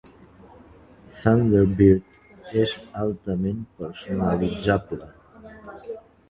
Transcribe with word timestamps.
Thunderbird 1.17 2.17
és 2.63 2.73
altament 3.03 3.61
personalitzable. 3.83 5.13